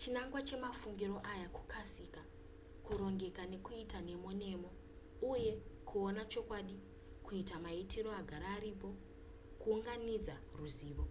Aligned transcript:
chinangwa 0.00 0.40
chemafungiro 0.48 1.16
aya 1.32 1.46
kukasika 1.56 2.22
kurongeka 2.84 3.42
nekuita 3.52 3.98
nemo 4.08 4.30
nemo 4.42 4.70
uye 5.32 5.52
kuona 5.88 6.22
chokwadi 6.32 6.76
kuita 7.24 7.56
maitiro 7.64 8.10
agara 8.20 8.46
aripo 8.56 8.88
kuunganidza 9.60 10.34
ruzivo 10.58 11.04